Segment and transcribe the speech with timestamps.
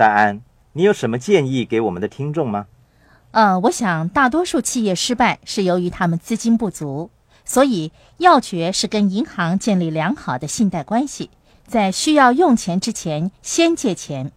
[0.00, 0.40] 戴安，
[0.72, 2.68] 你有什么建议给我们的听众吗？
[3.32, 7.10] 呃，我想大多数企业失败是由于他们资金不足，
[7.44, 11.28] 所以要诀是跟银行建立良好的信贷关系，
[11.66, 14.32] 在需要用钱之前先借钱。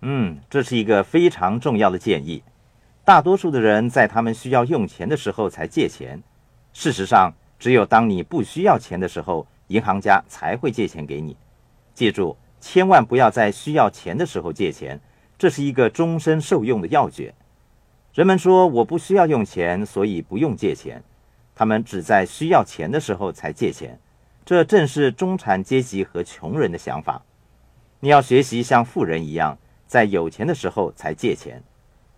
[0.00, 2.42] 嗯，这是一个非常重要的建议。
[3.04, 6.20] 大多数的人在他们需要用钱的时候才借钱。
[6.72, 11.36] 事实上，只有当你不需要钱的时候，银行家才会借钱给你。
[11.94, 15.00] 记住，千万不要在需要钱的时候借钱，
[15.38, 17.34] 这是一个终身受用的要诀。
[18.12, 21.02] 人们说我不需要用钱，所以不用借钱。
[21.54, 23.98] 他们只在需要钱的时候才借钱，
[24.44, 27.22] 这正是中产阶级和穷人的想法。
[28.00, 31.62] 你要学习像富人一样，在有钱的时候才借钱。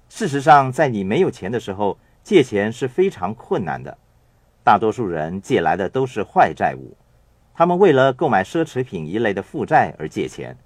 [0.08, 3.96] 事实上，在你没有钱的时候借钱是非常困难的。
[4.64, 6.96] 大多数人借来的都是坏债务，
[7.58, 10.56] 他们为了购买奢侈品一类的负债而借钱。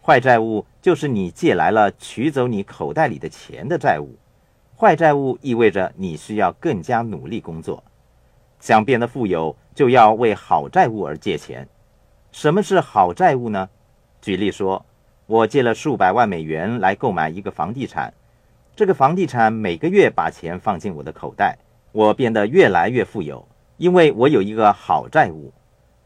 [0.00, 4.16] 坏债务就是你借来了取走你口袋里的钱的债务。
[4.74, 7.84] 坏债务意味着你需要更加努力工作。
[8.58, 11.68] 想变得富有，就要为好债务而借钱。
[12.32, 13.68] 什么是好债务呢？
[14.22, 14.82] 举例说，
[15.26, 18.14] 我借了数百万美元来购买一个房地产，
[18.74, 21.58] 这个房地产每个月把钱放进我的口袋，
[21.92, 25.52] 我变得越来越富有，因为我有一个好债务。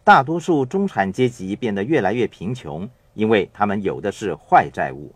[0.04, 5.10] 大多数中产阶级变得越来越贫穷，因为他们有的是坏债务。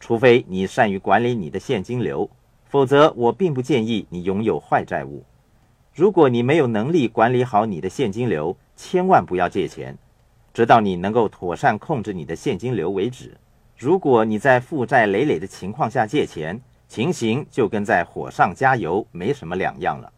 [0.00, 2.28] 除非你善于管理你的现金流，
[2.64, 5.24] 否则我并不建议你拥有坏债务。
[5.94, 9.96] 如果你没有能力管理好你的现金流，千万不要借钱，
[10.52, 13.36] 直到你能够妥善控制你的现金流为止。
[13.76, 20.12] 如果你在负债累累的情况下借钱，情形就跟在火上加油没什么两样了。